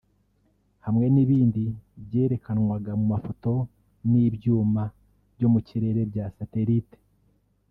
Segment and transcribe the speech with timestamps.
[0.85, 1.63] hamwe n’ibindi
[2.05, 3.51] byerekanwaga mu mafoto
[4.11, 4.83] n’ibyuma
[5.35, 7.01] byo mu kirere bya ’satellites’